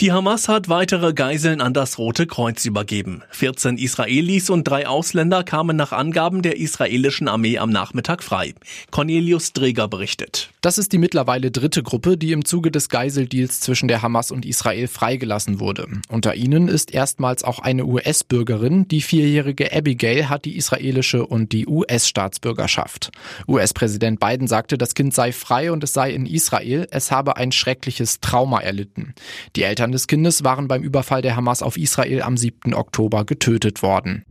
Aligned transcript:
Die 0.00 0.10
Hamas 0.10 0.48
hat 0.48 0.68
weitere 0.68 1.12
Geiseln 1.12 1.60
an 1.60 1.74
das 1.74 1.98
Rote 1.98 2.26
Kreuz 2.26 2.64
übergeben. 2.64 3.22
14 3.30 3.76
Israelis 3.76 4.50
und 4.50 4.64
drei 4.64 4.88
Ausländer 4.88 5.44
kamen 5.44 5.76
nach 5.76 5.92
Angaben 5.92 6.42
der 6.42 6.56
israelischen 6.56 7.28
Armee 7.28 7.58
am 7.58 7.70
Nachmittag 7.70 8.24
frei. 8.24 8.54
Cornelius 8.90 9.52
Dreger 9.52 9.86
berichtet. 9.88 10.50
Das 10.60 10.78
ist 10.78 10.92
die 10.92 10.98
mittlerweile 10.98 11.50
dritte 11.50 11.82
Gruppe, 11.82 12.16
die 12.16 12.32
im 12.32 12.44
Zuge 12.44 12.70
des 12.70 12.88
Geiseldeals 12.88 13.60
zwischen 13.60 13.86
der 13.86 14.02
Hamas 14.02 14.30
und 14.30 14.46
Israel 14.46 14.88
freigelassen 14.88 15.60
wurde. 15.60 15.86
Unter 16.08 16.34
ihnen 16.34 16.68
ist 16.68 16.92
erstmals 16.92 17.44
auch 17.44 17.58
eine 17.58 17.84
US-Bürgerin. 17.84 18.88
Die 18.88 19.02
vierjährige 19.02 19.72
Abigail 19.72 20.28
hat 20.28 20.46
die 20.46 20.56
israelische 20.56 21.26
und 21.26 21.52
die 21.52 21.66
US-Staatsbürgerschaft. 21.66 23.12
US-Präsident 23.46 24.18
Biden 24.18 24.48
sagte, 24.48 24.78
das 24.78 24.94
Kind 24.94 25.14
sei 25.14 25.32
frei 25.32 25.70
und 25.70 25.84
es 25.84 25.92
sei 25.92 26.12
in 26.12 26.26
Israel. 26.26 26.88
Es 26.90 27.12
habe 27.12 27.36
ein 27.36 27.52
schreckliches 27.52 28.20
Trauma 28.20 28.60
erlitten. 28.60 29.14
Die 29.54 29.62
Eltern 29.62 29.81
des 29.90 30.06
Kindes 30.06 30.44
waren 30.44 30.68
beim 30.68 30.84
Überfall 30.84 31.22
der 31.22 31.34
Hamas 31.34 31.62
auf 31.62 31.76
Israel 31.76 32.22
am 32.22 32.36
7. 32.36 32.74
Oktober 32.74 33.24
getötet 33.24 33.82
worden. 33.82 34.24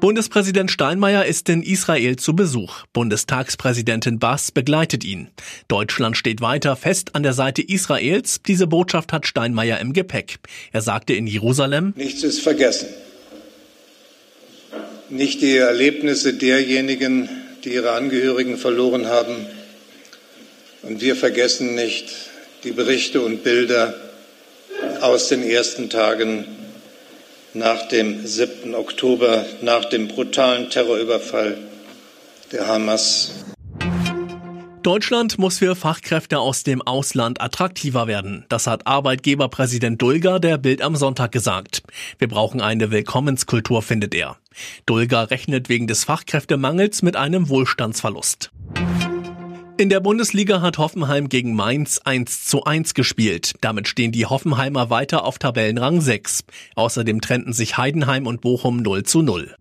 Bundespräsident 0.00 0.70
Steinmeier 0.70 1.26
ist 1.26 1.48
in 1.50 1.62
Israel 1.62 2.16
zu 2.16 2.34
Besuch. 2.34 2.84
Bundestagspräsidentin 2.94 4.18
Bass 4.18 4.50
begleitet 4.50 5.04
ihn. 5.04 5.28
Deutschland 5.68 6.16
steht 6.16 6.40
weiter 6.40 6.74
fest 6.74 7.14
an 7.14 7.22
der 7.22 7.34
Seite 7.34 7.60
Israels. 7.60 8.40
Diese 8.46 8.66
Botschaft 8.66 9.12
hat 9.12 9.26
Steinmeier 9.26 9.78
im 9.78 9.92
Gepäck. 9.92 10.38
Er 10.72 10.80
sagte 10.80 11.12
in 11.12 11.26
Jerusalem, 11.26 11.92
Nichts 11.96 12.22
ist 12.22 12.40
vergessen. 12.40 12.88
Nicht 15.10 15.42
die 15.42 15.56
Erlebnisse 15.56 16.32
derjenigen, 16.32 17.28
die 17.64 17.74
ihre 17.74 17.92
Angehörigen 17.92 18.56
verloren 18.56 19.06
haben. 19.06 19.34
Und 20.82 21.02
wir 21.02 21.14
vergessen 21.14 21.74
nicht 21.74 22.10
die 22.64 22.72
Berichte 22.72 23.20
und 23.20 23.44
Bilder 23.44 23.94
aus 25.02 25.28
den 25.28 25.42
ersten 25.42 25.90
Tagen 25.90 26.44
nach 27.54 27.88
dem 27.88 28.26
7. 28.26 28.74
Oktober, 28.74 29.44
nach 29.62 29.84
dem 29.86 30.08
brutalen 30.08 30.70
Terrorüberfall 30.70 31.58
der 32.52 32.66
Hamas. 32.66 33.32
Deutschland 34.82 35.38
muss 35.38 35.58
für 35.58 35.76
Fachkräfte 35.76 36.38
aus 36.38 36.62
dem 36.62 36.80
Ausland 36.80 37.42
attraktiver 37.42 38.06
werden. 38.06 38.46
Das 38.48 38.66
hat 38.66 38.86
Arbeitgeberpräsident 38.86 40.00
Dulger 40.00 40.40
der 40.40 40.56
Bild 40.56 40.80
am 40.80 40.96
Sonntag 40.96 41.32
gesagt. 41.32 41.82
Wir 42.18 42.28
brauchen 42.28 42.62
eine 42.62 42.90
Willkommenskultur, 42.90 43.82
findet 43.82 44.14
er. 44.14 44.38
Dulger 44.86 45.30
rechnet 45.30 45.68
wegen 45.68 45.86
des 45.86 46.04
Fachkräftemangels 46.04 47.02
mit 47.02 47.14
einem 47.16 47.50
Wohlstandsverlust. 47.50 48.52
In 49.80 49.88
der 49.88 50.00
Bundesliga 50.00 50.60
hat 50.60 50.76
Hoffenheim 50.76 51.30
gegen 51.30 51.54
Mainz 51.54 52.02
1 52.04 52.44
zu 52.44 52.64
1 52.64 52.92
gespielt. 52.92 53.54
Damit 53.62 53.88
stehen 53.88 54.12
die 54.12 54.26
Hoffenheimer 54.26 54.90
weiter 54.90 55.24
auf 55.24 55.38
Tabellenrang 55.38 56.02
6. 56.02 56.44
Außerdem 56.74 57.22
trennten 57.22 57.54
sich 57.54 57.78
Heidenheim 57.78 58.26
und 58.26 58.42
Bochum 58.42 58.82
0 58.82 59.04
zu 59.04 59.22
0. 59.22 59.54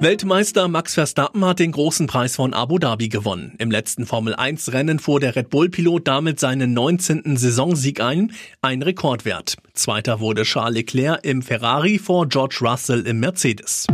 Weltmeister 0.00 0.68
Max 0.68 0.94
Verstappen 0.94 1.44
hat 1.44 1.58
den 1.58 1.72
großen 1.72 2.06
Preis 2.06 2.34
von 2.34 2.54
Abu 2.54 2.78
Dhabi 2.78 3.10
gewonnen. 3.10 3.56
Im 3.58 3.70
letzten 3.70 4.06
Formel 4.06 4.34
1 4.34 4.72
Rennen 4.72 4.98
fuhr 4.98 5.20
der 5.20 5.36
Red 5.36 5.50
Bull 5.50 5.68
Pilot 5.68 6.08
damit 6.08 6.40
seinen 6.40 6.72
19. 6.72 7.36
Saisonsieg 7.36 8.00
ein, 8.00 8.32
ein 8.62 8.80
Rekordwert. 8.80 9.56
Zweiter 9.74 10.20
wurde 10.20 10.44
Charles 10.44 10.76
Leclerc 10.76 11.26
im 11.26 11.42
Ferrari 11.42 11.98
vor 11.98 12.26
George 12.26 12.60
Russell 12.62 13.06
im 13.06 13.20
Mercedes. 13.20 13.86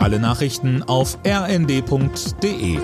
Alle 0.00 0.18
Nachrichten 0.18 0.82
auf 0.84 1.18
rnd.de 1.22 2.78